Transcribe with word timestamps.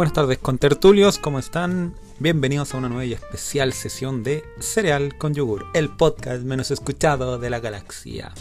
Buenas 0.00 0.14
tardes 0.14 0.38
con 0.38 0.56
tertulios, 0.56 1.18
¿cómo 1.18 1.38
están? 1.38 1.94
Bienvenidos 2.20 2.72
a 2.72 2.78
una 2.78 2.88
nueva 2.88 3.04
y 3.04 3.12
especial 3.12 3.74
sesión 3.74 4.22
de 4.22 4.42
Cereal 4.58 5.18
con 5.18 5.34
Yogur, 5.34 5.66
el 5.74 5.90
podcast 5.90 6.42
menos 6.42 6.70
escuchado 6.70 7.38
de 7.38 7.50
la 7.50 7.60
galaxia. 7.60 8.32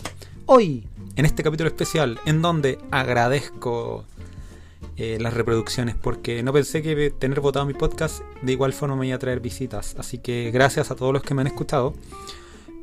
Hoy, 0.46 0.88
en 1.18 1.26
este 1.26 1.44
capítulo 1.44 1.68
especial, 1.68 2.18
en 2.26 2.42
donde 2.42 2.80
agradezco 2.92 4.06
eh, 4.96 5.18
las 5.20 5.34
reproducciones, 5.34 5.96
porque 5.96 6.44
no 6.44 6.54
pensé 6.54 6.82
que 6.82 7.10
tener 7.10 7.42
votado 7.42 7.66
mi 7.66 7.74
podcast 7.74 8.22
de 8.42 8.54
igual 8.54 8.72
forma 8.72 8.96
me 8.96 9.08
iba 9.08 9.18
a 9.18 9.20
traer 9.20 9.42
visitas. 9.42 9.98
Así 10.00 10.20
que 10.20 10.52
gracias 10.54 10.92
a 10.92 10.96
todos 10.96 11.12
los 11.12 11.24
que 11.24 11.34
me 11.34 11.42
han 11.42 11.48
escuchado. 11.48 11.94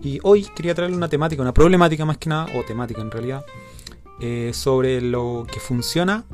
Y 0.02 0.18
hoy 0.22 0.46
quería 0.54 0.74
traerle 0.74 0.98
una 0.98 1.08
temática, 1.08 1.40
una 1.40 1.54
problemática 1.54 2.04
más 2.04 2.18
que 2.18 2.28
nada, 2.28 2.48
o 2.54 2.62
temática 2.62 3.00
en 3.00 3.10
realidad, 3.10 3.42
eh, 4.20 4.50
sobre 4.52 5.00
lo 5.00 5.46
que 5.50 5.60
funciona 5.60 6.26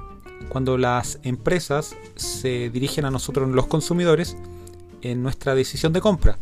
cuando 0.49 0.79
las 0.79 1.19
empresas 1.23 1.97
se 2.17 2.71
dirigen 2.71 3.05
a 3.05 3.11
nosotros 3.11 3.49
los 3.49 3.67
consumidores 3.67 4.37
en 5.03 5.23
nuestra 5.23 5.55
decisión 5.55 5.93
de 5.93 6.01
compra, 6.01 6.39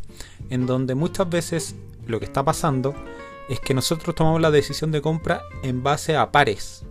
en 0.51 0.67
donde 0.67 0.95
muchas 0.95 1.29
veces 1.29 1.75
lo 2.07 2.19
que 2.19 2.27
está 2.27 2.45
pasando 2.45 2.95
es 3.49 3.61
que 3.61 3.75
nosotros 3.75 4.15
tomamos 4.15 4.41
la 4.41 4.51
decisión 4.51 4.93
de 4.93 5.03
compra 5.03 5.43
en 5.63 5.83
base 5.83 6.17
a 6.17 6.31
pares. 6.31 6.85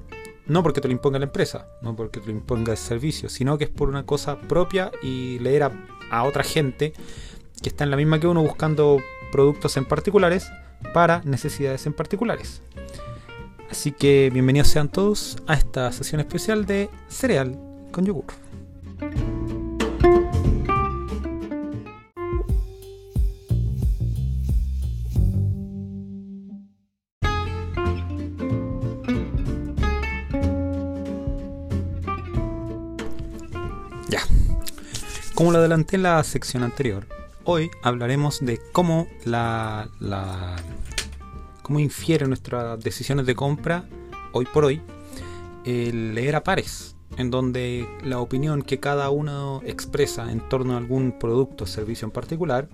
No 0.46 0.64
porque 0.64 0.82
te 0.82 0.88
lo 0.88 0.94
imponga 0.94 1.20
la 1.20 1.26
empresa, 1.26 1.68
no 1.82 1.96
porque 1.96 2.20
te 2.20 2.28
lo 2.28 2.32
imponga 2.32 2.72
el 2.72 2.78
servicio, 2.78 3.30
sino 3.30 3.58
que 3.58 3.66
es 3.66 3.70
por 3.70 3.88
una 3.88 4.06
cosa 4.06 4.38
propia 4.40 4.92
y 5.04 5.38
leer 5.40 5.64
a, 5.64 5.72
a 6.10 6.24
otra 6.24 6.44
gente 6.44 6.94
que 7.62 7.70
está 7.70 7.84
en 7.84 7.92
la 7.92 7.98
misma 7.98 8.20
que 8.20 8.28
uno 8.28 8.42
buscando 8.42 8.98
productos 9.32 9.78
en 9.78 9.86
particulares 9.86 10.50
para 10.94 11.22
necesidades 11.24 11.86
en 11.86 11.94
particulares. 11.94 12.62
Así 13.72 13.92
que 13.92 14.32
bienvenidos 14.34 14.68
sean 14.68 14.90
todos 14.90 15.38
a 15.48 15.54
esta 15.54 15.92
sesión 15.92 16.20
especial 16.22 16.66
de 16.66 16.90
cereal 17.08 17.58
con 17.92 18.04
yogur. 18.04 18.26
Ya. 34.10 34.22
Como 35.36 35.52
lo 35.52 35.60
adelanté 35.60 35.96
en 35.96 36.04
la 36.04 36.24
sección 36.24 36.64
anterior, 36.64 37.06
hoy 37.44 37.70
hablaremos 37.84 38.40
de 38.44 38.60
cómo 38.72 39.08
la, 39.26 39.90
la 40.00 40.56
cómo 41.70 41.80
infiere 41.80 42.26
nuestras 42.26 42.80
decisiones 42.80 43.28
de 43.28 43.36
compra 43.36 43.86
hoy 44.34 44.48
por 44.52 44.66
hoy 44.66 44.82
el 45.66 46.16
leer 46.16 46.36
a 46.36 46.44
pares, 46.44 46.96
en 47.16 47.30
donde 47.30 47.88
la 48.04 48.18
opinión 48.18 48.64
que 48.64 48.80
cada 48.80 49.12
uno 49.12 49.62
expresa 49.64 50.32
en 50.32 50.40
torno 50.50 50.74
a 50.74 50.78
algún 50.78 51.20
producto 51.20 51.66
o 51.66 51.68
servicio 51.68 52.08
en 52.08 52.12
particular 52.12 52.70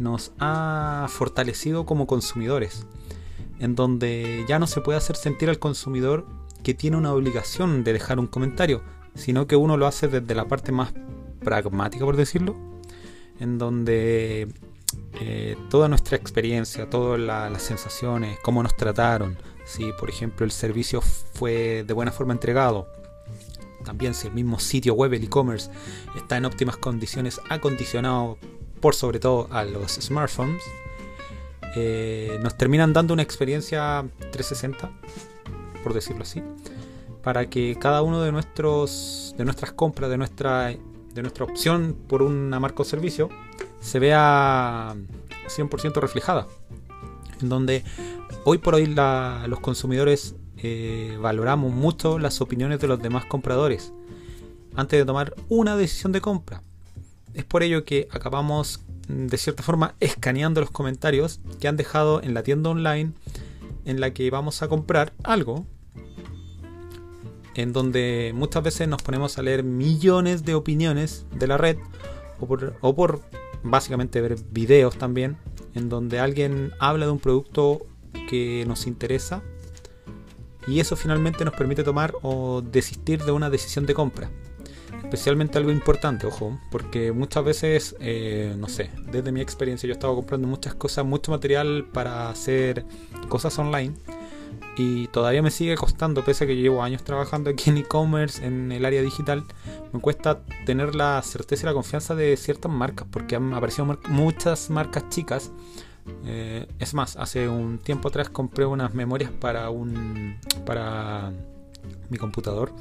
nos 0.00 0.32
ha 0.40 1.06
fortalecido 1.10 1.86
como 1.86 2.08
consumidores, 2.08 2.88
en 3.60 3.76
donde 3.76 4.44
ya 4.48 4.58
no 4.58 4.66
se 4.66 4.80
puede 4.80 4.98
hacer 4.98 5.14
sentir 5.14 5.48
al 5.48 5.60
consumidor 5.60 6.26
que 6.64 6.74
tiene 6.74 6.96
una 6.96 7.12
obligación 7.12 7.84
de 7.84 7.92
dejar 7.92 8.18
un 8.18 8.26
comentario, 8.26 8.82
sino 9.14 9.46
que 9.46 9.54
uno 9.54 9.76
lo 9.76 9.86
hace 9.86 10.08
desde 10.08 10.34
la 10.34 10.48
parte 10.48 10.72
más 10.72 10.92
pragmática, 11.38 12.04
por 12.04 12.16
decirlo, 12.16 12.56
en 13.38 13.58
donde 13.58 14.48
eh, 15.20 15.56
toda 15.70 15.88
nuestra 15.88 16.16
experiencia, 16.16 16.88
todas 16.90 17.20
las 17.20 17.62
sensaciones, 17.62 18.38
cómo 18.42 18.62
nos 18.62 18.76
trataron, 18.76 19.36
si 19.64 19.92
por 19.92 20.10
ejemplo 20.10 20.44
el 20.44 20.52
servicio 20.52 21.00
fue 21.00 21.84
de 21.86 21.94
buena 21.94 22.12
forma 22.12 22.32
entregado, 22.32 22.88
también 23.84 24.14
si 24.14 24.26
el 24.26 24.34
mismo 24.34 24.58
sitio 24.58 24.94
web, 24.94 25.12
el 25.14 25.24
e-commerce, 25.24 25.70
está 26.16 26.36
en 26.36 26.46
óptimas 26.46 26.76
condiciones, 26.76 27.40
acondicionado 27.48 28.38
por 28.80 28.94
sobre 28.94 29.20
todo 29.20 29.46
a 29.50 29.64
los 29.64 29.92
smartphones, 29.92 30.62
eh, 31.76 32.38
nos 32.42 32.56
terminan 32.56 32.92
dando 32.92 33.14
una 33.14 33.22
experiencia 33.22 34.04
360, 34.32 34.90
por 35.82 35.92
decirlo 35.92 36.22
así, 36.22 36.42
para 37.22 37.48
que 37.48 37.76
cada 37.80 38.02
uno 38.02 38.22
de 38.22 38.32
nuestros 38.32 39.34
de 39.36 39.44
nuestras 39.44 39.72
compras, 39.72 40.10
de 40.10 40.16
nuestra 40.16 40.68
de 41.14 41.22
nuestra 41.22 41.44
opción 41.44 41.96
por 42.08 42.22
una 42.22 42.60
marca 42.60 42.82
o 42.82 42.84
servicio, 42.84 43.28
se 43.84 43.98
vea 43.98 44.96
100% 45.46 46.00
reflejada. 46.00 46.48
En 47.40 47.48
donde 47.48 47.84
hoy 48.44 48.58
por 48.58 48.74
hoy 48.74 48.86
los 48.86 49.60
consumidores 49.60 50.34
eh, 50.56 51.16
valoramos 51.20 51.72
mucho 51.72 52.18
las 52.18 52.40
opiniones 52.40 52.80
de 52.80 52.88
los 52.88 53.00
demás 53.00 53.26
compradores 53.26 53.92
antes 54.74 54.98
de 54.98 55.04
tomar 55.04 55.34
una 55.48 55.76
decisión 55.76 56.12
de 56.12 56.20
compra. 56.20 56.62
Es 57.34 57.44
por 57.44 57.62
ello 57.62 57.84
que 57.84 58.08
acabamos 58.10 58.80
mm, 59.08 59.26
de 59.26 59.36
cierta 59.36 59.62
forma 59.62 59.94
escaneando 60.00 60.60
los 60.60 60.70
comentarios 60.70 61.40
que 61.60 61.68
han 61.68 61.76
dejado 61.76 62.22
en 62.22 62.32
la 62.32 62.42
tienda 62.42 62.70
online 62.70 63.12
en 63.84 64.00
la 64.00 64.12
que 64.12 64.30
vamos 64.30 64.62
a 64.62 64.68
comprar 64.68 65.12
algo 65.22 65.66
en 67.54 67.72
donde 67.72 68.32
muchas 68.34 68.62
veces 68.62 68.88
nos 68.88 69.02
ponemos 69.02 69.38
a 69.38 69.42
leer 69.42 69.62
millones 69.62 70.44
de 70.44 70.54
opiniones 70.54 71.26
de 71.32 71.46
la 71.46 71.58
red 71.58 71.76
o 72.40 72.46
por, 72.46 72.76
o 72.80 72.96
por 72.96 73.20
básicamente 73.64 74.20
ver 74.20 74.36
videos 74.50 74.96
también 74.96 75.36
en 75.74 75.88
donde 75.88 76.20
alguien 76.20 76.72
habla 76.78 77.06
de 77.06 77.12
un 77.12 77.18
producto 77.18 77.86
que 78.28 78.64
nos 78.66 78.86
interesa 78.86 79.42
y 80.66 80.80
eso 80.80 80.96
finalmente 80.96 81.44
nos 81.44 81.54
permite 81.54 81.82
tomar 81.82 82.14
o 82.22 82.62
desistir 82.62 83.22
de 83.24 83.32
una 83.32 83.50
decisión 83.50 83.86
de 83.86 83.94
compra. 83.94 84.30
Especialmente 85.02 85.58
algo 85.58 85.70
importante, 85.70 86.26
ojo, 86.26 86.58
porque 86.70 87.12
muchas 87.12 87.44
veces, 87.44 87.96
eh, 88.00 88.54
no 88.58 88.68
sé, 88.68 88.90
desde 89.10 89.32
mi 89.32 89.40
experiencia 89.40 89.86
yo 89.86 89.92
he 89.92 89.94
estado 89.96 90.14
comprando 90.14 90.48
muchas 90.48 90.74
cosas, 90.74 91.04
mucho 91.04 91.30
material 91.30 91.86
para 91.92 92.30
hacer 92.30 92.86
cosas 93.28 93.58
online 93.58 93.94
y 94.76 95.08
todavía 95.08 95.42
me 95.42 95.50
sigue 95.50 95.76
costando, 95.76 96.24
pese 96.24 96.44
a 96.44 96.46
que 96.46 96.56
llevo 96.56 96.82
años 96.82 97.02
trabajando 97.04 97.50
aquí 97.50 97.70
en 97.70 97.78
e-commerce, 97.78 98.44
en 98.44 98.72
el 98.72 98.84
área 98.84 99.02
digital, 99.02 99.44
me 99.92 100.00
cuesta 100.00 100.40
tener 100.66 100.94
la 100.94 101.22
certeza 101.22 101.64
y 101.64 101.66
la 101.66 101.74
confianza 101.74 102.14
de 102.14 102.36
ciertas 102.36 102.70
marcas, 102.70 103.06
porque 103.10 103.36
han 103.36 103.52
aparecido 103.54 103.98
muchas 104.08 104.70
marcas 104.70 105.08
chicas. 105.10 105.52
Eh, 106.26 106.66
es 106.78 106.92
más, 106.92 107.16
hace 107.16 107.48
un 107.48 107.78
tiempo 107.78 108.08
atrás 108.08 108.28
compré 108.28 108.66
unas 108.66 108.94
memorias 108.94 109.30
para 109.30 109.70
un 109.70 110.36
para 110.66 111.32
mi 112.10 112.18
computador 112.18 112.72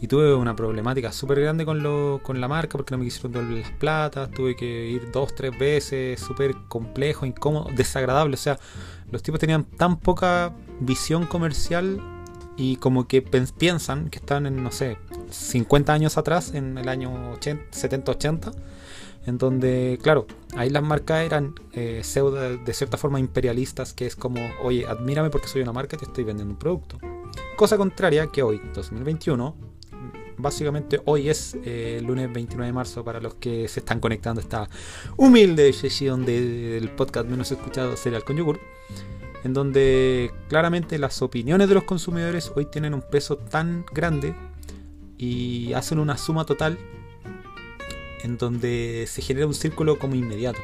y 0.00 0.06
tuve 0.06 0.34
una 0.34 0.54
problemática 0.54 1.12
súper 1.12 1.40
grande 1.40 1.64
con, 1.64 1.82
lo, 1.82 2.20
con 2.22 2.40
la 2.40 2.48
marca 2.48 2.76
porque 2.76 2.92
no 2.94 2.98
me 2.98 3.04
quisieron 3.04 3.32
dar 3.32 3.44
las 3.44 3.70
platas, 3.72 4.30
tuve 4.30 4.54
que 4.54 4.88
ir 4.88 5.10
dos, 5.10 5.34
tres 5.34 5.58
veces, 5.58 6.20
súper 6.20 6.54
complejo, 6.68 7.26
incómodo, 7.26 7.68
desagradable, 7.74 8.34
o 8.34 8.38
sea, 8.38 8.58
los 9.10 9.22
tipos 9.22 9.40
tenían 9.40 9.64
tan 9.64 9.98
poca 9.98 10.52
visión 10.80 11.26
comercial 11.26 12.00
y 12.56 12.76
como 12.76 13.06
que 13.06 13.22
piensan 13.22 14.10
que 14.10 14.18
están 14.18 14.46
en, 14.46 14.62
no 14.62 14.70
sé, 14.70 14.98
50 15.30 15.92
años 15.92 16.18
atrás, 16.18 16.54
en 16.54 16.76
el 16.78 16.88
año 16.88 17.36
70-80, 17.36 18.52
en 19.26 19.38
donde, 19.38 19.98
claro, 20.02 20.26
ahí 20.56 20.70
las 20.70 20.82
marcas 20.82 21.24
eran 21.24 21.54
eh, 21.72 22.00
pseudo 22.02 22.56
de 22.56 22.72
cierta 22.72 22.96
forma 22.96 23.20
imperialistas, 23.20 23.92
que 23.92 24.06
es 24.06 24.16
como, 24.16 24.40
oye, 24.62 24.86
admírame 24.86 25.30
porque 25.30 25.48
soy 25.48 25.62
una 25.62 25.72
marca 25.72 25.96
y 25.96 25.98
te 26.00 26.06
estoy 26.06 26.24
vendiendo 26.24 26.52
un 26.52 26.58
producto. 26.58 26.98
Cosa 27.56 27.76
contraria 27.76 28.28
que 28.28 28.42
hoy, 28.42 28.60
2021, 28.74 29.54
básicamente 30.38 31.00
hoy 31.04 31.28
es 31.28 31.56
eh, 31.64 32.00
lunes 32.04 32.32
29 32.32 32.66
de 32.66 32.72
marzo 32.72 33.04
para 33.04 33.20
los 33.20 33.34
que 33.34 33.68
se 33.68 33.80
están 33.80 34.00
conectando 34.00 34.40
esta 34.40 34.68
humilde 35.16 35.72
sesión 35.72 36.24
del 36.24 36.90
podcast 36.96 37.28
menos 37.28 37.50
escuchado 37.52 37.96
Cereal 37.96 38.24
con 38.24 38.36
Yogur 38.36 38.60
en 39.44 39.52
donde 39.52 40.32
claramente 40.48 40.98
las 40.98 41.22
opiniones 41.22 41.68
de 41.68 41.74
los 41.74 41.84
consumidores 41.84 42.52
hoy 42.56 42.66
tienen 42.66 42.94
un 42.94 43.02
peso 43.02 43.36
tan 43.36 43.84
grande 43.92 44.34
y 45.16 45.72
hacen 45.72 45.98
una 45.98 46.16
suma 46.16 46.44
total 46.44 46.78
en 48.22 48.36
donde 48.36 49.04
se 49.08 49.22
genera 49.22 49.46
un 49.46 49.54
círculo 49.54 49.98
como 49.98 50.14
inmediato, 50.14 50.58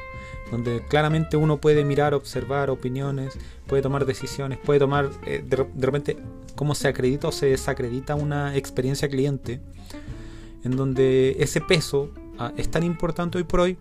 donde 0.50 0.84
claramente 0.88 1.36
uno 1.36 1.58
puede 1.58 1.84
mirar, 1.84 2.14
observar 2.14 2.70
opiniones, 2.70 3.38
puede 3.66 3.82
tomar 3.82 4.06
decisiones, 4.06 4.58
puede 4.58 4.80
tomar 4.80 5.10
eh, 5.26 5.44
de, 5.46 5.66
repente 5.78 6.16
cómo 6.54 6.74
se 6.74 6.88
acredita 6.88 7.28
o 7.28 7.32
se 7.32 7.46
desacredita 7.46 8.14
una 8.14 8.56
experiencia 8.56 9.08
cliente, 9.08 9.60
en 10.64 10.76
donde 10.76 11.36
ese 11.38 11.60
peso 11.60 12.10
ah, 12.38 12.52
es 12.56 12.70
tan 12.70 12.82
importante 12.82 13.38
hoy 13.38 13.44
por 13.44 13.60
hoy 13.60 13.78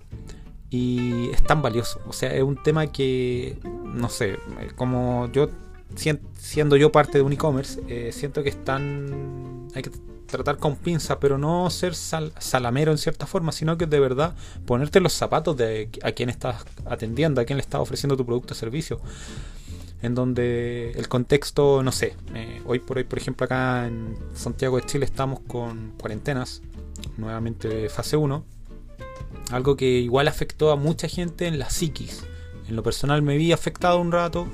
y 0.69 1.29
es 1.29 1.43
tan 1.43 1.61
valioso. 1.61 2.01
O 2.07 2.13
sea, 2.13 2.33
es 2.33 2.43
un 2.43 2.61
tema 2.61 2.87
que, 2.87 3.57
no 3.85 4.09
sé, 4.09 4.37
como 4.75 5.29
yo, 5.31 5.49
siendo 5.95 6.75
yo 6.75 6.91
parte 6.91 7.19
de 7.19 7.21
un 7.21 7.33
e-commerce, 7.33 7.81
eh, 7.87 8.11
siento 8.11 8.43
que 8.43 8.49
es 8.49 8.63
tan... 8.63 9.67
Hay 9.75 9.83
que 9.83 9.91
tratar 10.25 10.57
con 10.57 10.75
pinza, 10.75 11.19
pero 11.19 11.37
no 11.37 11.69
ser 11.69 11.93
salamero 11.93 12.91
en 12.91 12.97
cierta 12.97 13.27
forma, 13.27 13.51
sino 13.51 13.77
que 13.77 13.85
de 13.85 13.99
verdad 13.99 14.35
ponerte 14.65 14.99
los 14.99 15.13
zapatos 15.13 15.55
de 15.57 15.89
a 16.01 16.11
quien 16.11 16.29
estás 16.29 16.65
atendiendo, 16.85 17.39
a 17.39 17.45
quien 17.45 17.57
le 17.57 17.61
estás 17.61 17.81
ofreciendo 17.81 18.17
tu 18.17 18.25
producto 18.25 18.53
o 18.53 18.57
servicio. 18.57 18.99
En 20.03 20.15
donde 20.15 20.91
el 20.91 21.07
contexto, 21.07 21.81
no 21.81 21.93
sé, 21.93 22.17
eh, 22.35 22.61
hoy 22.65 22.79
por 22.79 22.97
hoy, 22.97 23.05
por 23.05 23.17
ejemplo, 23.17 23.45
acá 23.45 23.87
en 23.87 24.17
Santiago 24.33 24.75
de 24.75 24.85
Chile 24.85 25.05
estamos 25.05 25.39
con 25.47 25.93
cuarentenas 25.97 26.61
nuevamente 27.15 27.87
fase 27.87 28.17
1, 28.17 28.43
algo 29.51 29.77
que 29.77 29.85
igual 29.85 30.27
afectó 30.27 30.71
a 30.71 30.75
mucha 30.75 31.07
gente 31.07 31.47
en 31.47 31.57
la 31.57 31.69
psiquis. 31.69 32.25
En 32.67 32.75
lo 32.75 32.83
personal 32.83 33.21
me 33.21 33.37
vi 33.37 33.53
afectado 33.53 34.01
un 34.01 34.11
rato, 34.11 34.47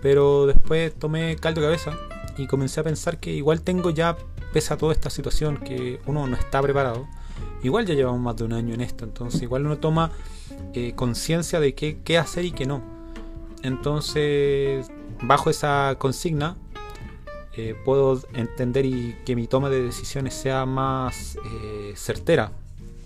pero 0.00 0.46
después 0.46 0.94
tomé 0.94 1.34
caldo 1.36 1.60
de 1.60 1.66
cabeza 1.66 1.98
y 2.38 2.46
comencé 2.46 2.78
a 2.78 2.84
pensar 2.84 3.18
que 3.18 3.32
igual 3.32 3.62
tengo 3.62 3.90
ya, 3.90 4.16
pese 4.52 4.74
a 4.74 4.76
toda 4.76 4.92
esta 4.92 5.10
situación, 5.10 5.56
que 5.56 6.00
uno 6.06 6.28
no 6.28 6.36
está 6.36 6.62
preparado. 6.62 7.08
Igual 7.64 7.84
ya 7.84 7.94
llevamos 7.94 8.20
más 8.20 8.36
de 8.36 8.44
un 8.44 8.52
año 8.52 8.74
en 8.74 8.80
esto, 8.80 9.04
entonces 9.04 9.42
igual 9.42 9.66
uno 9.66 9.78
toma 9.78 10.12
eh, 10.72 10.92
conciencia 10.94 11.58
de 11.58 11.74
qué, 11.74 11.98
qué 12.04 12.16
hacer 12.16 12.44
y 12.44 12.52
qué 12.52 12.64
no. 12.64 12.93
Entonces, 13.64 14.90
bajo 15.22 15.50
esa 15.50 15.96
consigna, 15.98 16.56
eh, 17.56 17.74
puedo 17.84 18.20
entender 18.34 18.84
y 18.84 19.16
que 19.24 19.34
mi 19.34 19.46
toma 19.46 19.70
de 19.70 19.82
decisiones 19.82 20.34
sea 20.34 20.66
más 20.66 21.36
eh, 21.36 21.94
certera. 21.96 22.52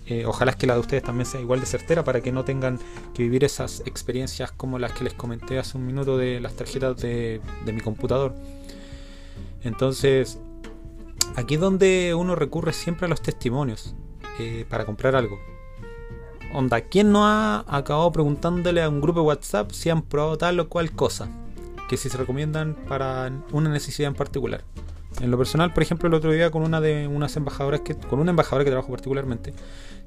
Eh, 0.05 0.25
ojalá 0.25 0.53
que 0.53 0.67
la 0.67 0.73
de 0.73 0.79
ustedes 0.81 1.03
también 1.03 1.25
sea 1.25 1.39
igual 1.39 1.61
de 1.61 1.65
certera 1.65 2.03
para 2.03 2.21
que 2.21 2.31
no 2.31 2.43
tengan 2.43 2.79
que 3.13 3.23
vivir 3.23 3.43
esas 3.43 3.83
experiencias 3.85 4.51
como 4.51 4.79
las 4.79 4.91
que 4.91 5.03
les 5.03 5.13
comenté 5.13 5.59
hace 5.59 5.77
un 5.77 5.85
minuto 5.85 6.17
de 6.17 6.41
las 6.41 6.53
tarjetas 6.55 6.97
de 6.97 7.41
mi 7.65 7.79
computador. 7.79 8.35
Entonces, 9.63 10.39
aquí 11.35 11.55
es 11.55 11.61
donde 11.61 12.15
uno 12.15 12.35
recurre 12.35 12.73
siempre 12.73 13.05
a 13.05 13.09
los 13.09 13.21
testimonios 13.21 13.95
para 14.69 14.85
comprar 14.85 15.15
algo. 15.15 15.37
Onda, 16.53 16.81
¿quién 16.81 17.11
no 17.11 17.25
ha 17.25 17.63
acabado 17.67 18.11
preguntándole 18.11 18.81
a 18.81 18.89
un 18.89 19.01
grupo 19.01 19.21
de 19.21 19.27
WhatsApp 19.27 19.71
si 19.71 19.89
han 19.89 20.01
probado 20.01 20.37
tal 20.37 20.59
o 20.59 20.69
cual 20.69 20.91
cosa? 20.91 21.29
que 21.89 21.97
si 21.97 22.07
se 22.07 22.17
recomiendan 22.17 22.75
para 22.87 23.31
una 23.51 23.69
necesidad 23.69 24.07
en 24.07 24.15
particular. 24.15 24.63
En 25.19 25.31
lo 25.31 25.37
personal, 25.37 25.73
por 25.73 25.83
ejemplo, 25.83 26.07
el 26.07 26.13
otro 26.13 26.31
día 26.31 26.51
con 26.51 26.61
una 26.61 26.79
de 26.79 27.07
unas 27.07 27.35
embajadoras 27.35 27.81
que 27.81 27.95
con 27.95 28.19
una 28.19 28.29
embajadora 28.29 28.63
que 28.63 28.69
trabajo 28.69 28.91
particularmente, 28.91 29.53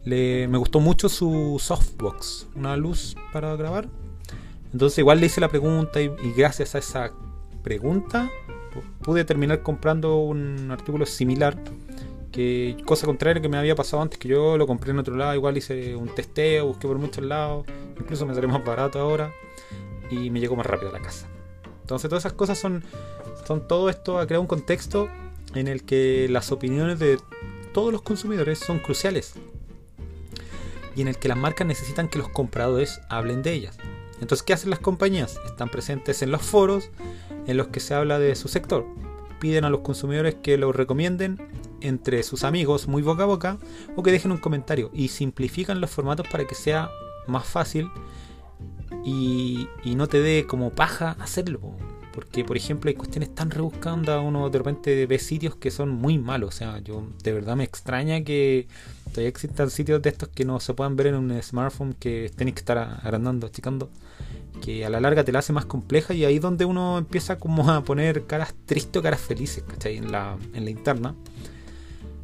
le, 0.05 0.47
me 0.49 0.59
gustó 0.59 0.79
mucho 0.79 1.09
su 1.09 1.61
softbox, 1.61 2.47
una 2.55 2.77
luz 2.77 3.17
para 3.33 3.55
grabar. 3.57 3.89
Entonces 4.73 4.99
igual 4.99 5.21
le 5.21 5.27
hice 5.27 5.41
la 5.41 5.49
pregunta 5.49 6.01
y, 6.01 6.09
gracias 6.37 6.75
a 6.77 6.79
esa 6.79 7.13
pregunta 7.63 8.31
pude 9.03 9.25
terminar 9.25 9.63
comprando 9.63 10.17
un 10.17 10.71
artículo 10.71 11.05
similar 11.05 11.59
que 12.33 12.77
cosa 12.85 13.07
contraria 13.07 13.41
que 13.41 13.49
me 13.49 13.59
había 13.59 13.77
pasado 13.77 14.03
antes 14.03 14.19
que 14.19 14.29
yo 14.29 14.57
lo 14.57 14.67
compré 14.67 14.91
en 14.91 14.99
otro 14.99 15.15
lado 15.15 15.35
igual 15.35 15.57
hice 15.57 15.95
un 15.95 16.09
testeo 16.09 16.67
busqué 16.67 16.89
por 16.89 16.99
muchos 16.99 17.25
lados 17.25 17.67
incluso 18.01 18.27
me 18.27 18.35
salió 18.35 18.49
más 18.49 18.65
barato 18.65 18.99
ahora 18.99 19.33
y 20.11 20.31
me 20.31 20.41
llegó 20.41 20.57
más 20.57 20.67
rápido 20.67 20.91
a 20.91 20.93
la 20.93 21.01
casa 21.01 21.29
entonces 21.83 22.09
todas 22.09 22.23
esas 22.23 22.33
cosas 22.33 22.59
son, 22.59 22.83
son 23.47 23.69
todo 23.69 23.91
esto 23.91 24.19
ha 24.19 24.27
creado 24.27 24.41
un 24.41 24.49
contexto 24.49 25.09
en 25.55 25.69
el 25.69 25.85
que 25.85 26.27
las 26.31 26.51
opiniones 26.51 26.99
de 26.99 27.19
todos 27.73 27.93
los 27.93 28.03
consumidores 28.03 28.59
son 28.59 28.79
cruciales 28.79 29.35
y 30.95 31.03
en 31.03 31.09
el 31.09 31.17
que 31.17 31.29
las 31.29 31.39
marcas 31.39 31.67
necesitan 31.67 32.09
que 32.09 32.19
los 32.19 32.29
compradores 32.29 33.01
hablen 33.09 33.43
de 33.43 33.53
ellas. 33.53 33.79
Entonces, 34.21 34.43
¿qué 34.43 34.53
hacen 34.53 34.71
las 34.71 34.79
compañías? 34.79 35.41
Están 35.47 35.69
presentes 35.69 36.23
en 36.23 36.31
los 36.31 36.43
foros 36.43 36.91
en 37.47 37.57
los 37.57 37.69
que 37.69 37.81
se 37.81 37.95
habla 37.95 38.19
de 38.19 38.37
su 38.37 38.49
sector. 38.49 38.87
Piden 39.41 39.65
a 39.65 39.71
los 39.71 39.81
consumidores 39.81 40.37
que 40.37 40.57
lo 40.59 40.71
recomienden 40.73 41.39
entre 41.83 42.23
sus 42.23 42.45
amigos 42.45 42.89
muy 42.89 43.03
boca 43.03 43.25
a 43.25 43.27
boca 43.27 43.59
o 43.97 44.03
que 44.03 44.13
dejen 44.13 44.33
un 44.33 44.39
comentario 44.39 44.91
y 44.93 45.09
simplifican 45.09 45.81
los 45.81 45.91
formatos 45.91 46.27
para 46.29 46.47
que 46.47 46.55
sea 46.55 46.91
más 47.27 47.45
fácil 47.45 47.91
y, 49.05 49.69
no 49.85 50.07
te 50.07 50.21
dé 50.21 50.47
como 50.47 50.71
paja 50.71 51.17
hacerlo. 51.21 51.61
Porque, 52.13 52.45
por 52.45 52.59
ejemplo, 52.59 52.91
hay 52.91 52.95
cuestiones 52.95 53.35
tan 53.35 53.51
rebuscadas, 53.51 54.23
uno 54.23 54.51
de 54.51 54.59
repente 54.59 55.07
ve 55.07 55.19
sitios 55.19 55.57
que 55.57 55.71
son 55.71 55.91
muy 55.91 56.19
malos. 56.19 56.55
O 56.55 56.59
sea, 56.59 56.79
yo 56.81 57.07
de 57.23 57.33
verdad 57.33 57.57
me 57.57 57.65
extraña 57.65 58.23
que 58.23 58.69
todavía 59.07 59.31
existan 59.31 59.71
sitios 59.71 60.03
de 60.03 60.11
estos 60.11 60.29
que 60.29 60.45
no 60.45 60.61
se 60.61 60.75
puedan 60.75 60.95
ver 60.95 61.07
en 61.09 61.15
un 61.15 61.43
smartphone, 61.43 61.95
que 61.95 62.31
tenés 62.37 62.55
que 62.55 62.61
estar 62.61 62.77
agrandando, 62.77 63.47
achicando, 63.47 63.89
que 64.61 64.85
a 64.85 64.91
la 64.91 65.01
larga 65.01 65.25
te 65.25 65.33
la 65.33 65.39
hace 65.39 65.55
más 65.55 65.65
compleja 65.65 66.13
y 66.13 66.27
ahí 66.27 66.39
donde 66.39 66.67
uno 66.67 66.99
empieza 66.99 67.39
como 67.39 67.71
a 67.71 67.83
poner 67.83 68.27
caras 68.27 68.55
tristes 68.67 69.01
o 69.01 69.03
caras 69.03 69.21
felices, 69.21 69.65
¿cachai? 69.67 69.97
En 69.97 70.13
la, 70.13 70.37
en 70.53 70.65
la 70.65 70.71
interna 70.71 71.15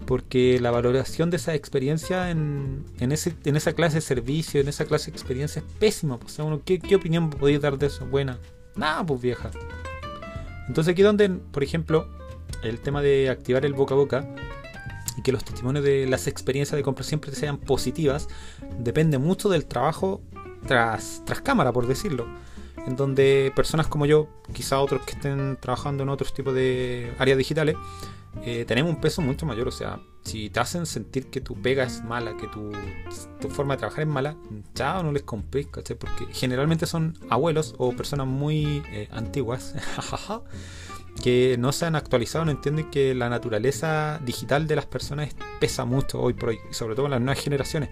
porque 0.08 0.58
la 0.58 0.70
valoración 0.70 1.28
de 1.28 1.36
esa 1.36 1.54
experiencia 1.54 2.30
en, 2.30 2.82
en, 2.98 3.12
ese, 3.12 3.34
en 3.44 3.56
esa 3.56 3.74
clase 3.74 3.96
de 3.96 4.00
servicio, 4.00 4.58
en 4.58 4.68
esa 4.68 4.86
clase 4.86 5.10
de 5.10 5.18
experiencia 5.18 5.60
es 5.60 5.74
pésima. 5.78 6.18
Pues, 6.18 6.38
¿qué, 6.64 6.78
¿qué, 6.78 6.96
opinión 6.96 7.28
podéis 7.28 7.60
dar 7.60 7.76
de 7.76 7.88
eso? 7.88 8.06
Buena. 8.06 8.38
Nada, 8.74 9.04
pues 9.04 9.20
vieja. 9.20 9.50
Entonces 10.66 10.92
aquí 10.92 11.02
donde, 11.02 11.28
por 11.28 11.62
ejemplo, 11.62 12.08
el 12.62 12.80
tema 12.80 13.02
de 13.02 13.28
activar 13.28 13.66
el 13.66 13.74
boca 13.74 13.92
a 13.94 13.98
boca 13.98 14.34
y 15.18 15.20
que 15.20 15.30
los 15.30 15.44
testimonios 15.44 15.84
de 15.84 16.06
las 16.06 16.26
experiencias 16.26 16.78
de 16.78 16.82
compra 16.82 17.04
siempre 17.04 17.30
sean 17.32 17.58
positivas, 17.58 18.28
depende 18.78 19.18
mucho 19.18 19.50
del 19.50 19.66
trabajo 19.66 20.22
tras, 20.66 21.22
tras 21.26 21.42
cámara, 21.42 21.70
por 21.70 21.86
decirlo. 21.86 22.26
En 22.86 22.96
donde 22.96 23.52
personas 23.54 23.88
como 23.88 24.06
yo, 24.06 24.26
quizá 24.54 24.80
otros 24.80 25.02
que 25.02 25.12
estén 25.12 25.58
trabajando 25.60 26.02
en 26.02 26.08
otros 26.08 26.32
tipos 26.32 26.54
de 26.54 27.12
áreas 27.18 27.36
digitales, 27.36 27.76
eh, 28.44 28.64
tenemos 28.66 28.94
un 28.94 29.00
peso 29.00 29.22
mucho 29.22 29.46
mayor. 29.46 29.68
O 29.68 29.72
sea, 29.72 30.00
si 30.22 30.50
te 30.50 30.60
hacen 30.60 30.86
sentir 30.86 31.26
que 31.26 31.40
tu 31.40 31.54
pega 31.54 31.84
es 31.84 32.02
mala, 32.04 32.36
que 32.36 32.46
tu, 32.48 32.70
forma 33.50 33.74
de 33.74 33.78
trabajar 33.78 34.02
es 34.02 34.08
mala, 34.08 34.36
chao, 34.74 35.02
no 35.02 35.12
les 35.12 35.22
compréis, 35.22 35.68
¿cachai? 35.68 35.96
Porque 35.96 36.26
generalmente 36.32 36.86
son 36.86 37.18
abuelos 37.30 37.74
o 37.78 37.92
personas 37.92 38.26
muy 38.26 38.82
eh, 38.92 39.08
antiguas 39.10 39.74
que 41.22 41.56
no 41.58 41.72
se 41.72 41.86
han 41.86 41.96
actualizado, 41.96 42.44
no 42.44 42.50
entienden 42.50 42.90
que 42.90 43.14
la 43.14 43.28
naturaleza 43.28 44.20
digital 44.24 44.66
de 44.66 44.76
las 44.76 44.86
personas 44.86 45.34
pesa 45.60 45.84
mucho 45.84 46.20
hoy 46.20 46.34
por 46.34 46.50
hoy, 46.50 46.58
sobre 46.70 46.94
todo 46.94 47.06
en 47.06 47.12
las 47.12 47.20
nuevas 47.20 47.42
generaciones. 47.42 47.90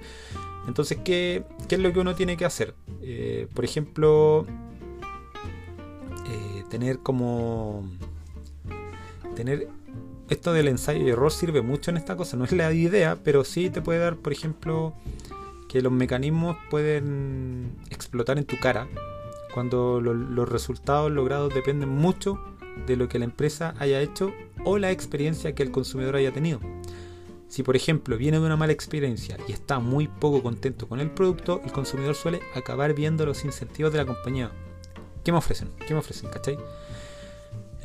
Entonces, 0.68 0.98
¿qué, 1.04 1.44
es 1.68 1.78
lo 1.78 1.92
que 1.92 2.00
uno 2.00 2.14
tiene 2.14 2.36
que 2.36 2.44
hacer? 2.44 2.74
Eh, 3.02 3.48
por 3.54 3.64
ejemplo, 3.64 4.46
tener 6.68 6.98
como 6.98 7.88
tener 9.34 9.68
esto 10.28 10.52
del 10.52 10.68
ensayo 10.68 11.04
y 11.04 11.10
error 11.10 11.32
sirve 11.32 11.62
mucho 11.62 11.90
en 11.90 11.96
esta 11.96 12.16
cosa. 12.16 12.36
No 12.36 12.44
es 12.44 12.52
la 12.52 12.72
idea, 12.72 13.18
pero 13.22 13.44
sí 13.44 13.70
te 13.70 13.80
puede 13.80 14.00
dar, 14.00 14.16
por 14.16 14.32
ejemplo, 14.32 14.94
que 15.68 15.82
los 15.82 15.92
mecanismos 15.92 16.56
pueden 16.70 17.72
explotar 17.90 18.38
en 18.38 18.44
tu 18.44 18.58
cara 18.58 18.88
cuando 19.54 20.00
los 20.00 20.48
resultados 20.48 21.10
logrados 21.10 21.54
dependen 21.54 21.88
mucho 21.88 22.38
de 22.86 22.96
lo 22.96 23.08
que 23.08 23.18
la 23.18 23.24
empresa 23.24 23.74
haya 23.78 24.02
hecho 24.02 24.32
o 24.64 24.78
la 24.78 24.90
experiencia 24.90 25.54
que 25.54 25.62
el 25.62 25.70
consumidor 25.70 26.16
haya 26.16 26.32
tenido. 26.32 26.60
Si 27.48 27.62
por 27.62 27.76
ejemplo 27.76 28.18
viene 28.18 28.38
de 28.38 28.44
una 28.44 28.56
mala 28.56 28.72
experiencia 28.72 29.38
y 29.48 29.52
está 29.52 29.78
muy 29.78 30.08
poco 30.08 30.42
contento 30.42 30.88
con 30.88 31.00
el 31.00 31.10
producto, 31.10 31.62
el 31.64 31.72
consumidor 31.72 32.14
suele 32.14 32.40
acabar 32.54 32.92
viendo 32.92 33.24
los 33.24 33.44
incentivos 33.44 33.92
de 33.92 33.98
la 33.98 34.04
compañía. 34.04 34.50
¿Qué 35.24 35.32
me 35.32 35.38
ofrecen? 35.38 35.70
¿Qué 35.86 35.94
me 35.94 36.00
ofrecen? 36.00 36.28
¿Cachai? 36.28 36.58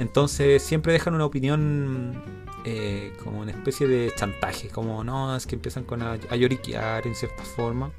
Entonces 0.02 0.64
siempre 0.64 0.94
dejan 0.94 1.14
una 1.14 1.26
opinión 1.26 2.24
eh, 2.66 3.14
como 3.24 3.42
una 3.42 3.52
especie 3.52 3.88
de 3.88 4.12
chantaje, 4.16 4.68
como 4.70 5.04
no, 5.04 5.36
es 5.36 5.46
que 5.46 5.54
empiezan 5.54 5.84
con 5.84 6.02
a, 6.02 6.16
lloriquear 6.16 7.06
en 7.06 7.14
cierta 7.14 7.44
forma, 7.44 7.92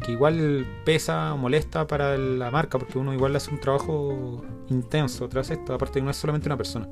que 0.00 0.12
igual 0.12 0.64
pesa 0.84 1.34
molesta 1.34 1.88
para 1.88 2.16
la 2.16 2.52
marca, 2.52 2.78
porque 2.78 2.98
uno 2.98 3.12
igual 3.12 3.34
hace 3.34 3.50
un 3.50 3.58
trabajo 3.58 4.44
intenso 4.68 5.28
tras 5.28 5.50
esto, 5.50 5.74
aparte 5.74 5.94
que 5.98 6.04
no 6.04 6.12
es 6.12 6.16
solamente 6.16 6.46
una 6.46 6.56
persona. 6.56 6.88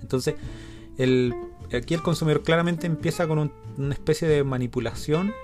Entonces, 0.00 0.36
el, 0.96 1.34
aquí 1.70 1.92
el 1.92 2.00
consumidor 2.00 2.42
claramente 2.44 2.86
empieza 2.86 3.28
con 3.28 3.52
una 3.76 3.92
especie 3.92 4.26
de 4.26 4.42
manipulación. 4.42 5.34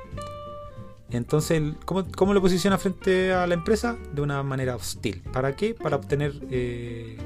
Entonces, 1.10 1.60
¿cómo, 1.84 2.06
¿cómo, 2.16 2.32
lo 2.32 2.40
posiciona 2.40 2.78
frente 2.78 3.34
a 3.34 3.46
la 3.46 3.52
empresa? 3.52 3.98
De 4.14 4.22
una 4.22 4.42
manera 4.42 4.74
hostil. 4.74 5.22
¿Para 5.32 5.54
qué? 5.54 5.74
Para 5.74 5.96
obtener 5.96 6.32
eh, 6.50 7.18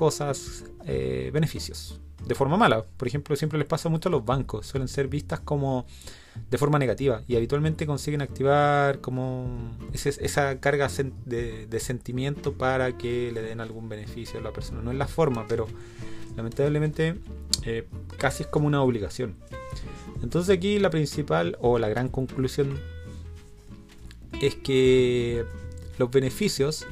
cosas, 0.00 0.64
eh, 0.86 1.28
beneficios. 1.30 2.00
De 2.26 2.34
forma 2.34 2.56
mala. 2.56 2.86
Por 2.96 3.06
ejemplo, 3.06 3.36
siempre 3.36 3.58
les 3.58 3.68
pasa 3.68 3.90
mucho 3.90 4.08
a 4.08 4.12
los 4.12 4.24
bancos. 4.24 4.66
Suelen 4.66 4.88
ser 4.88 5.08
vistas 5.08 5.40
como 5.40 5.84
de 6.50 6.56
forma 6.56 6.78
negativa. 6.78 7.22
Y 7.28 7.36
habitualmente 7.36 7.84
consiguen 7.84 8.22
activar 8.22 9.02
como 9.02 9.76
esa 9.92 10.58
carga 10.58 10.88
de, 11.26 11.80
sentimiento 11.80 12.54
para 12.54 12.96
que 12.96 13.30
le 13.30 13.42
den 13.42 13.60
algún 13.60 13.90
beneficio 13.90 14.40
a 14.40 14.42
la 14.42 14.54
persona. 14.54 14.80
No 14.80 14.90
es 14.90 14.96
la 14.96 15.06
forma, 15.06 15.46
pero 15.46 15.66
lamentablemente 16.34 17.16
eh, 17.66 17.86
casi 18.16 18.44
es 18.44 18.48
como 18.48 18.68
una 18.68 18.80
obligación. 18.80 19.36
Entonces 20.22 20.56
aquí 20.56 20.78
la 20.78 20.88
principal 20.88 21.58
o 21.60 21.78
la 21.78 21.90
gran 21.90 22.08
conclusión 22.08 22.80
es 24.40 24.54
que 24.54 25.44
los 25.98 26.10
beneficios 26.10 26.86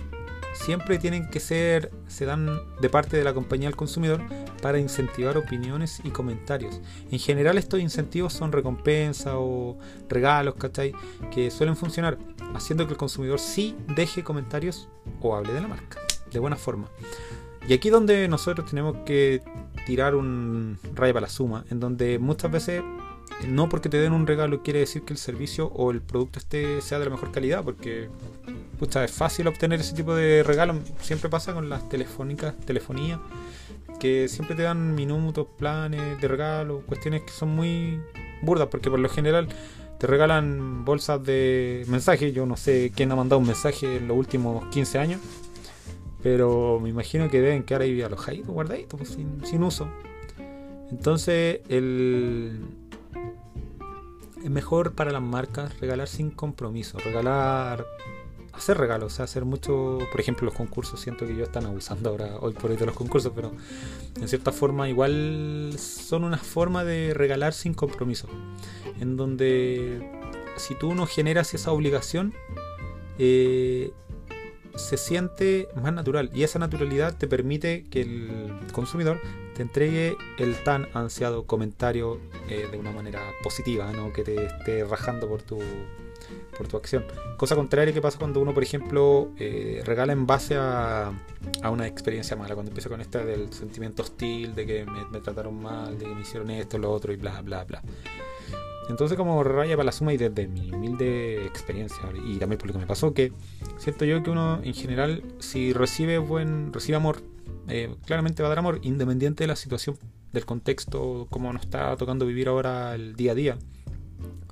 siempre 0.58 0.98
tienen 0.98 1.30
que 1.30 1.40
ser, 1.40 1.90
se 2.08 2.24
dan 2.24 2.60
de 2.80 2.88
parte 2.88 3.16
de 3.16 3.24
la 3.24 3.32
compañía 3.32 3.68
al 3.68 3.76
consumidor 3.76 4.20
para 4.60 4.78
incentivar 4.78 5.38
opiniones 5.38 6.00
y 6.04 6.10
comentarios. 6.10 6.80
En 7.10 7.18
general 7.18 7.58
estos 7.58 7.80
incentivos 7.80 8.32
son 8.32 8.52
recompensas 8.52 9.34
o 9.36 9.78
regalos, 10.08 10.54
¿cachai? 10.56 10.92
Que 11.32 11.50
suelen 11.50 11.76
funcionar 11.76 12.18
haciendo 12.54 12.86
que 12.86 12.92
el 12.92 12.98
consumidor 12.98 13.38
sí 13.38 13.76
deje 13.94 14.24
comentarios 14.24 14.88
o 15.20 15.36
hable 15.36 15.52
de 15.52 15.60
la 15.60 15.68
marca, 15.68 16.00
de 16.30 16.38
buena 16.38 16.56
forma. 16.56 16.88
Y 17.68 17.72
aquí 17.74 17.90
donde 17.90 18.28
nosotros 18.28 18.68
tenemos 18.68 18.96
que 19.04 19.42
tirar 19.86 20.14
un 20.14 20.78
rayo 20.94 21.14
para 21.14 21.26
la 21.26 21.30
suma, 21.30 21.64
en 21.70 21.80
donde 21.80 22.18
muchas 22.18 22.50
veces 22.50 22.82
no 23.46 23.68
porque 23.68 23.88
te 23.88 23.98
den 23.98 24.12
un 24.12 24.26
regalo 24.26 24.62
quiere 24.62 24.80
decir 24.80 25.02
que 25.02 25.12
el 25.12 25.18
servicio 25.18 25.68
o 25.68 25.90
el 25.90 26.02
producto 26.02 26.38
esté 26.38 26.80
sea 26.80 26.98
de 26.98 27.04
la 27.04 27.10
mejor 27.12 27.30
calidad, 27.30 27.62
porque 27.62 28.08
pucha, 28.78 29.04
es 29.04 29.10
fácil 29.10 29.46
obtener 29.48 29.80
ese 29.80 29.94
tipo 29.94 30.14
de 30.14 30.42
regalo. 30.42 30.74
Siempre 31.00 31.28
pasa 31.28 31.52
con 31.54 31.68
las 31.68 31.88
telefónicas, 31.88 32.56
telefonía, 32.64 33.20
que 33.98 34.28
siempre 34.28 34.56
te 34.56 34.62
dan 34.62 34.94
minutos, 34.94 35.46
planes 35.56 36.20
de 36.20 36.28
regalo, 36.28 36.82
cuestiones 36.86 37.22
que 37.22 37.30
son 37.30 37.50
muy 37.50 38.00
burdas, 38.42 38.68
porque 38.68 38.90
por 38.90 38.98
lo 38.98 39.08
general 39.08 39.48
te 39.98 40.06
regalan 40.06 40.84
bolsas 40.84 41.22
de 41.22 41.84
mensajes. 41.88 42.32
Yo 42.32 42.46
no 42.46 42.56
sé 42.56 42.92
quién 42.94 43.10
ha 43.12 43.16
mandado 43.16 43.40
un 43.40 43.46
mensaje 43.46 43.96
en 43.96 44.08
los 44.08 44.16
últimos 44.16 44.64
15 44.66 44.98
años, 44.98 45.20
pero 46.22 46.78
me 46.80 46.88
imagino 46.88 47.28
que 47.28 47.40
deben 47.40 47.64
quedar 47.64 47.82
ahí 47.82 48.00
alojaditos, 48.00 48.50
guardaditos, 48.50 48.98
pues, 48.98 49.10
sin, 49.10 49.44
sin 49.44 49.62
uso. 49.62 49.88
Entonces, 50.90 51.60
el, 51.68 52.62
es 54.42 54.50
mejor 54.50 54.92
para 54.94 55.10
las 55.10 55.22
marcas 55.22 55.78
regalar 55.80 56.08
sin 56.08 56.30
compromiso, 56.30 56.98
regalar, 56.98 57.84
hacer 58.58 58.76
regalos, 58.76 59.20
hacer 59.20 59.44
mucho, 59.44 59.98
por 60.10 60.20
ejemplo, 60.20 60.44
los 60.46 60.54
concursos, 60.54 61.00
siento 61.00 61.24
que 61.26 61.32
ellos 61.32 61.48
están 61.48 61.64
abusando 61.64 62.10
ahora 62.10 62.36
hoy 62.40 62.52
por 62.52 62.70
hoy 62.70 62.76
de 62.76 62.86
los 62.86 62.94
concursos, 62.94 63.32
pero 63.34 63.52
en 64.20 64.28
cierta 64.28 64.52
forma 64.52 64.88
igual 64.88 65.74
son 65.78 66.24
una 66.24 66.38
forma 66.38 66.84
de 66.84 67.14
regalar 67.14 67.54
sin 67.54 67.72
compromiso, 67.72 68.28
en 69.00 69.16
donde 69.16 70.10
si 70.56 70.74
tú 70.74 70.94
no 70.94 71.06
generas 71.06 71.54
esa 71.54 71.70
obligación, 71.72 72.34
eh, 73.18 73.92
se 74.74 74.96
siente 74.96 75.68
más 75.74 75.92
natural 75.92 76.30
y 76.32 76.42
esa 76.42 76.58
naturalidad 76.58 77.16
te 77.16 77.26
permite 77.26 77.86
que 77.90 78.02
el 78.02 78.52
consumidor 78.72 79.20
te 79.54 79.62
entregue 79.62 80.16
el 80.38 80.62
tan 80.62 80.88
ansiado 80.94 81.46
comentario 81.46 82.20
eh, 82.48 82.68
de 82.70 82.78
una 82.78 82.92
manera 82.92 83.20
positiva, 83.42 83.92
no 83.92 84.12
que 84.12 84.22
te 84.22 84.44
esté 84.46 84.84
rajando 84.84 85.28
por 85.28 85.42
tu, 85.42 85.58
por 86.56 86.68
tu 86.68 86.76
acción. 86.76 87.04
Cosa 87.36 87.54
contraria 87.54 87.92
que 87.92 88.00
pasa 88.00 88.18
cuando 88.18 88.40
uno, 88.40 88.54
por 88.54 88.62
ejemplo, 88.62 89.30
eh, 89.38 89.82
regala 89.84 90.12
en 90.12 90.26
base 90.26 90.56
a, 90.56 91.12
a, 91.62 91.70
una 91.70 91.86
experiencia 91.86 92.36
mala, 92.36 92.54
cuando 92.54 92.70
empieza 92.70 92.88
con 92.88 93.00
esta 93.00 93.24
del 93.24 93.52
sentimiento 93.52 94.02
hostil, 94.02 94.54
de 94.54 94.66
que 94.66 94.84
me, 94.84 95.04
me 95.06 95.20
trataron 95.20 95.60
mal, 95.60 95.98
de 95.98 96.04
que 96.04 96.14
me 96.14 96.22
hicieron 96.22 96.50
esto, 96.50 96.78
lo 96.78 96.90
otro 96.90 97.12
y 97.12 97.16
bla, 97.16 97.40
bla, 97.42 97.64
bla. 97.64 97.82
Entonces 98.88 99.18
como 99.18 99.44
raya 99.44 99.76
para 99.76 99.84
la 99.84 99.92
suma 99.92 100.14
y 100.14 100.16
desde 100.16 100.48
mi 100.48 100.72
humilde 100.72 101.44
experiencia 101.44 102.02
y 102.26 102.38
también 102.38 102.58
por 102.58 102.68
lo 102.68 102.72
que 102.72 102.78
me 102.78 102.86
pasó 102.86 103.12
que 103.12 103.32
siento 103.76 104.06
yo 104.06 104.22
que 104.22 104.30
uno 104.30 104.60
en 104.62 104.72
general 104.72 105.22
si 105.40 105.74
recibe 105.74 106.16
buen 106.16 106.72
recibe 106.72 106.96
amor 106.96 107.22
eh, 107.68 107.94
claramente 108.06 108.42
va 108.42 108.48
a 108.48 108.50
dar 108.50 108.60
amor 108.60 108.80
independiente 108.82 109.44
de 109.44 109.48
la 109.48 109.56
situación 109.56 109.98
del 110.32 110.46
contexto 110.46 111.26
como 111.30 111.52
nos 111.52 111.62
está 111.62 111.94
tocando 111.96 112.24
vivir 112.24 112.48
ahora 112.48 112.94
el 112.94 113.14
día 113.14 113.32
a 113.32 113.34
día 113.34 113.58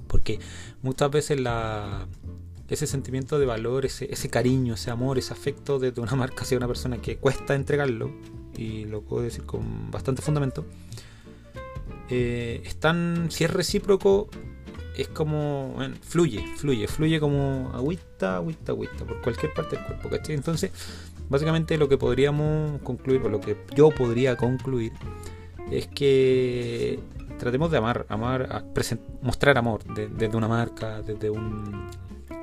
porque 0.06 0.38
muchas 0.82 1.10
veces 1.10 1.40
ese 2.68 2.86
sentimiento 2.86 3.38
de 3.38 3.46
valor 3.46 3.86
ese, 3.86 4.12
ese 4.12 4.28
cariño 4.28 4.74
ese 4.74 4.90
amor 4.90 5.18
ese 5.18 5.32
afecto 5.32 5.78
desde 5.78 6.00
una 6.00 6.14
marca 6.16 6.42
hacia 6.42 6.56
una 6.56 6.66
persona 6.66 6.98
que 6.98 7.16
cuesta 7.16 7.54
entregarlo 7.54 8.10
y 8.56 8.84
lo 8.86 9.02
puedo 9.02 9.22
decir 9.22 9.44
con 9.44 9.90
bastante 9.90 10.22
fundamento 10.22 10.64
eh, 12.08 12.62
si 13.28 13.44
es 13.44 13.50
recíproco, 13.50 14.28
es 14.96 15.08
como, 15.08 15.76
fluye, 16.02 16.44
fluye, 16.56 16.86
fluye 16.88 17.20
como 17.20 17.70
agüita, 17.74 18.36
agüita, 18.36 18.72
agüita, 18.72 19.04
por 19.04 19.20
cualquier 19.20 19.52
parte 19.52 19.76
del 19.76 19.84
cuerpo. 19.84 20.08
Entonces, 20.28 20.70
básicamente 21.28 21.76
lo 21.76 21.88
que 21.88 21.98
podríamos 21.98 22.80
concluir, 22.82 23.22
o 23.22 23.28
lo 23.28 23.40
que 23.40 23.56
yo 23.74 23.90
podría 23.90 24.36
concluir, 24.36 24.92
es 25.70 25.88
que 25.88 26.98
tratemos 27.38 27.70
de 27.70 27.78
amar, 27.78 28.06
amar, 28.08 28.64
mostrar 29.22 29.58
amor 29.58 29.82
desde 29.84 30.36
una 30.36 30.48
marca, 30.48 31.02
desde 31.02 31.30
un, 31.30 31.88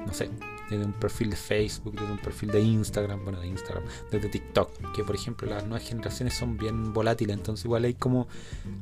no 0.05 0.13
sé, 0.13 0.29
desde 0.69 0.85
un 0.85 0.93
perfil 0.93 1.29
de 1.29 1.35
Facebook, 1.35 1.93
desde 1.93 2.11
un 2.11 2.17
perfil 2.17 2.51
de 2.51 2.61
Instagram, 2.61 3.23
bueno, 3.23 3.39
de 3.39 3.47
Instagram, 3.47 3.83
desde 4.11 4.29
TikTok, 4.29 4.93
que 4.93 5.03
por 5.03 5.15
ejemplo 5.15 5.47
las 5.47 5.63
nuevas 5.63 5.87
generaciones 5.87 6.33
son 6.33 6.57
bien 6.57 6.93
volátiles, 6.93 7.35
entonces 7.35 7.65
igual 7.65 7.83
hay 7.85 7.93
como 7.93 8.27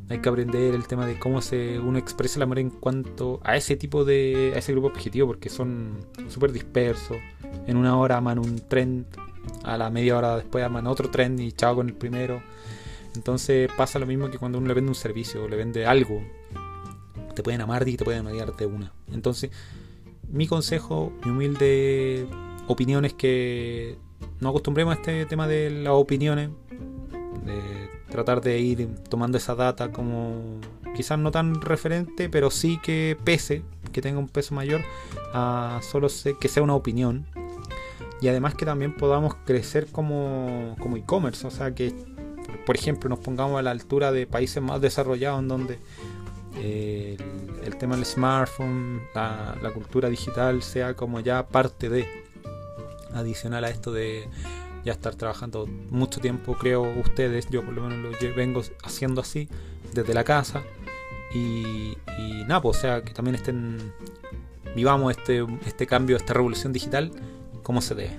hay 0.09 0.19
que 0.19 0.29
aprender 0.29 0.73
el 0.73 0.87
tema 0.87 1.05
de 1.05 1.17
cómo 1.19 1.41
se 1.41 1.79
uno 1.79 1.97
expresa 1.97 2.37
el 2.39 2.43
amor 2.43 2.59
en 2.59 2.69
cuanto 2.69 3.39
a 3.43 3.57
ese 3.57 3.75
tipo 3.75 4.05
de 4.05 4.53
a 4.55 4.59
ese 4.59 4.71
grupo 4.71 4.87
objetivo 4.87 5.27
porque 5.27 5.49
son 5.49 6.05
súper 6.29 6.51
dispersos. 6.51 7.17
En 7.67 7.77
una 7.77 7.97
hora 7.97 8.17
aman 8.17 8.39
un 8.39 8.59
trend, 8.67 9.05
a 9.63 9.77
la 9.77 9.89
media 9.89 10.17
hora 10.17 10.37
después 10.37 10.63
aman 10.63 10.87
otro 10.87 11.09
trend 11.09 11.39
y 11.39 11.51
chao 11.51 11.75
con 11.75 11.87
el 11.87 11.95
primero. 11.95 12.41
Entonces 13.15 13.69
pasa 13.75 13.99
lo 13.99 14.05
mismo 14.05 14.29
que 14.29 14.37
cuando 14.37 14.57
uno 14.57 14.67
le 14.67 14.73
vende 14.73 14.89
un 14.89 14.95
servicio 14.95 15.43
o 15.43 15.47
le 15.47 15.57
vende 15.57 15.85
algo. 15.85 16.21
Te 17.35 17.43
pueden 17.43 17.61
amar 17.61 17.87
y 17.87 17.97
te 17.97 18.03
pueden 18.03 18.27
odiar 18.27 18.55
de 18.55 18.65
una. 18.65 18.93
Entonces, 19.11 19.51
mi 20.29 20.47
consejo, 20.47 21.11
mi 21.23 21.31
humilde 21.31 22.27
opinión 22.67 23.05
es 23.05 23.13
que 23.13 23.97
no 24.39 24.49
acostumbremos 24.49 24.95
a 24.95 24.97
este 24.97 25.25
tema 25.25 25.47
de 25.47 25.69
las 25.69 25.93
opiniones, 25.93 26.49
de 27.45 27.89
tratar 28.09 28.41
de 28.41 28.59
ir 28.59 28.87
tomando 29.09 29.37
esa 29.37 29.55
data 29.55 29.91
como 29.91 30.59
quizás 30.95 31.17
no 31.17 31.31
tan 31.31 31.61
referente, 31.61 32.29
pero 32.29 32.51
sí 32.51 32.79
que 32.83 33.17
pese, 33.23 33.63
que 33.91 34.01
tenga 34.01 34.19
un 34.19 34.27
peso 34.27 34.53
mayor, 34.53 34.81
a 35.33 35.79
solo 35.81 36.07
que 36.39 36.47
sea 36.47 36.63
una 36.63 36.75
opinión. 36.75 37.25
Y 38.21 38.27
además 38.27 38.53
que 38.53 38.65
también 38.65 38.95
podamos 38.95 39.33
crecer 39.45 39.87
como, 39.87 40.75
como 40.79 40.97
e-commerce, 40.97 41.47
o 41.47 41.49
sea 41.51 41.73
que, 41.73 41.93
por 42.65 42.75
ejemplo, 42.75 43.09
nos 43.09 43.19
pongamos 43.19 43.59
a 43.59 43.61
la 43.61 43.71
altura 43.71 44.11
de 44.11 44.27
países 44.27 44.61
más 44.61 44.81
desarrollados 44.81 45.39
en 45.41 45.47
donde 45.47 45.79
el, 46.55 47.17
el, 47.63 47.75
tema 47.77 47.95
del 47.95 48.05
smartphone, 48.05 49.01
la, 49.15 49.57
la, 49.61 49.71
cultura 49.71 50.09
digital 50.09 50.61
sea 50.61 50.95
como 50.95 51.19
ya 51.19 51.47
parte 51.47 51.89
de, 51.89 52.07
adicional 53.13 53.63
a 53.63 53.69
esto 53.69 53.91
de 53.91 54.27
ya 54.83 54.93
estar 54.93 55.15
trabajando 55.15 55.67
mucho 55.89 56.19
tiempo, 56.19 56.55
creo 56.57 56.81
ustedes, 56.99 57.47
yo 57.49 57.63
por 57.63 57.73
lo 57.73 57.87
menos 57.87 58.21
lo 58.21 58.35
vengo 58.35 58.61
haciendo 58.83 59.21
así, 59.21 59.47
desde 59.93 60.13
la 60.13 60.23
casa. 60.23 60.63
Y, 61.33 61.97
y 62.17 62.43
nada, 62.47 62.61
pues, 62.61 62.77
o 62.77 62.81
sea, 62.81 63.03
que 63.03 63.13
también 63.13 63.35
estén, 63.35 63.93
vivamos 64.75 65.15
este, 65.15 65.45
este 65.65 65.87
cambio, 65.87 66.17
esta 66.17 66.33
revolución 66.33 66.73
digital, 66.73 67.11
como 67.63 67.81
se 67.81 67.95
debe, 67.95 68.17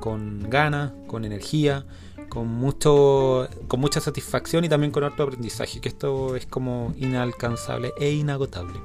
con 0.00 0.48
ganas, 0.48 0.92
con 1.06 1.24
energía, 1.24 1.84
con 2.28 2.48
mucho 2.48 3.48
con 3.66 3.80
mucha 3.80 4.00
satisfacción 4.00 4.64
y 4.64 4.68
también 4.68 4.92
con 4.92 5.04
harto 5.04 5.22
aprendizaje, 5.22 5.80
que 5.80 5.88
esto 5.88 6.36
es 6.36 6.46
como 6.46 6.94
inalcanzable 6.98 7.92
e 7.98 8.12
inagotable. 8.12 8.80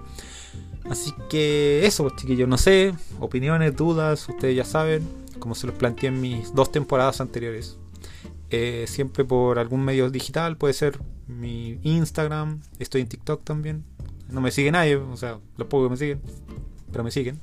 Así 0.90 1.14
que 1.30 1.86
eso, 1.86 2.04
pues, 2.04 2.16
chiquillos, 2.18 2.48
no 2.48 2.58
sé, 2.58 2.94
opiniones, 3.20 3.76
dudas, 3.76 4.28
ustedes 4.28 4.56
ya 4.56 4.66
saben, 4.66 5.08
como 5.40 5.56
se 5.56 5.68
los 5.68 5.76
planteé 5.76 6.10
en 6.10 6.20
mis 6.20 6.54
dos 6.54 6.72
temporadas 6.72 7.22
anteriores. 7.22 7.78
Eh, 8.50 8.86
siempre 8.88 9.26
por 9.26 9.60
algún 9.60 9.84
medio 9.84 10.10
digital, 10.10 10.58
puede 10.58 10.74
ser 10.74 11.00
mi 11.28 11.80
Instagram, 11.84 12.62
estoy 12.80 13.02
en 13.02 13.08
TikTok 13.08 13.44
también. 13.44 13.84
No 14.30 14.42
me 14.42 14.52
sigue 14.52 14.72
nadie, 14.72 14.98
o 14.98 15.18
sea, 15.18 15.40
los 15.58 15.68
pocos 15.68 15.90
me 15.90 15.98
siguen, 15.98 16.22
pero 16.92 17.04
me 17.04 17.12
siguen. 17.12 17.40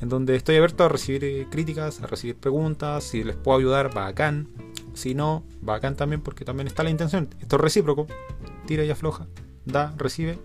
En 0.00 0.08
donde 0.08 0.34
estoy 0.34 0.56
abierto 0.56 0.84
a 0.84 0.88
recibir 0.88 1.24
eh, 1.24 1.46
críticas, 1.50 2.00
a 2.00 2.06
recibir 2.06 2.36
preguntas, 2.36 3.04
si 3.04 3.22
les 3.22 3.36
puedo 3.36 3.58
ayudar, 3.58 3.94
bacán. 3.94 4.48
Si 4.94 5.14
no, 5.14 5.44
bacán 5.60 5.96
también 5.96 6.20
porque 6.20 6.44
también 6.44 6.66
está 6.66 6.82
la 6.82 6.90
intención. 6.90 7.28
Esto 7.40 7.56
es 7.56 7.62
recíproco. 7.62 8.06
Tira 8.66 8.84
y 8.84 8.90
afloja. 8.90 9.26
Da, 9.64 9.94
recibe. 9.96 10.38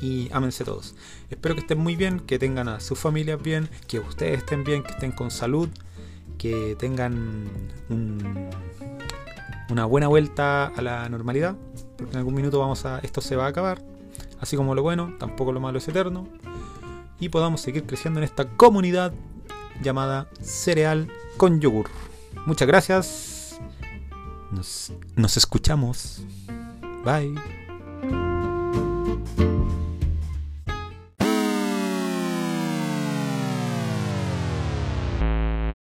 Y 0.00 0.28
ámense 0.32 0.64
todos. 0.64 0.94
Espero 1.30 1.54
que 1.54 1.62
estén 1.62 1.78
muy 1.78 1.96
bien, 1.96 2.20
que 2.20 2.38
tengan 2.38 2.68
a 2.68 2.80
sus 2.80 2.98
familias 2.98 3.42
bien, 3.42 3.68
que 3.88 3.98
ustedes 3.98 4.38
estén 4.38 4.64
bien, 4.64 4.82
que 4.82 4.90
estén 4.90 5.12
con 5.12 5.30
salud, 5.30 5.68
que 6.36 6.76
tengan 6.78 7.48
un, 7.88 8.48
una 9.70 9.84
buena 9.86 10.06
vuelta 10.06 10.66
a 10.66 10.82
la 10.82 11.08
normalidad. 11.08 11.56
Porque 11.96 12.12
en 12.12 12.18
algún 12.18 12.34
minuto 12.34 12.60
vamos 12.60 12.84
a. 12.84 13.00
esto 13.00 13.20
se 13.20 13.36
va 13.36 13.46
a 13.46 13.48
acabar. 13.48 13.82
Así 14.40 14.56
como 14.56 14.74
lo 14.74 14.82
bueno, 14.82 15.14
tampoco 15.18 15.52
lo 15.52 15.60
malo 15.60 15.78
es 15.78 15.88
eterno. 15.88 16.28
Y 17.18 17.30
podamos 17.30 17.60
seguir 17.60 17.84
creciendo 17.84 18.20
en 18.20 18.24
esta 18.24 18.48
comunidad 18.48 19.12
llamada 19.82 20.28
Cereal 20.40 21.08
con 21.36 21.60
Yogur. 21.60 21.90
Muchas 22.46 22.68
gracias. 22.68 23.37
Nos, 24.50 24.92
nos 25.16 25.36
escuchamos. 25.36 26.22
Bye. 27.04 27.57